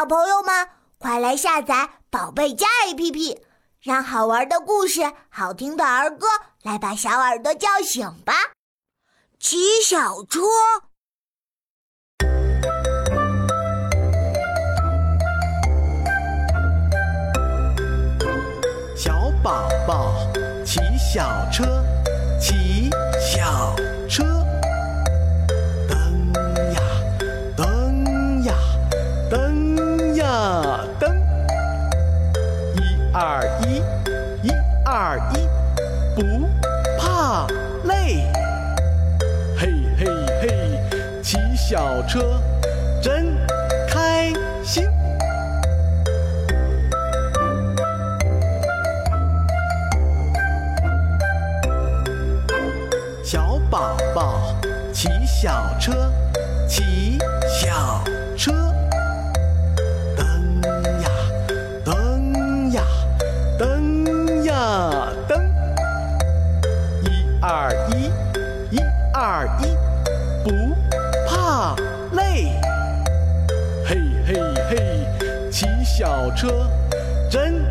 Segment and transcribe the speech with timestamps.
[0.00, 0.66] 小朋友们，
[0.96, 3.36] 快来下载宝贝家 APP，
[3.82, 6.26] 让好玩的故事、好听的儿歌
[6.62, 8.32] 来把小耳朵叫醒吧！
[9.38, 10.40] 骑小车，
[18.96, 19.12] 小
[19.42, 20.14] 宝宝
[20.64, 21.84] 骑小车，
[22.40, 22.88] 骑
[23.20, 23.39] 小
[33.22, 33.82] 二一，
[34.42, 34.50] 一
[34.82, 35.46] 二一，
[36.18, 36.48] 不
[36.98, 37.46] 怕
[37.84, 38.24] 累。
[39.58, 40.06] 嘿嘿
[40.40, 42.40] 嘿，骑小车
[43.02, 43.36] 真
[43.86, 44.32] 开
[44.64, 44.88] 心。
[53.22, 54.40] 小宝宝
[54.94, 56.10] 骑小车，
[56.66, 57.99] 骑小
[63.60, 64.90] 蹬呀
[65.28, 65.38] 蹬，
[67.02, 68.10] 一二一，
[68.74, 68.80] 一
[69.12, 69.66] 二一，
[70.42, 70.74] 不
[71.28, 71.76] 怕
[72.12, 72.54] 累。
[73.84, 75.06] 嘿嘿嘿，
[75.50, 76.66] 骑小车
[77.30, 77.62] 真。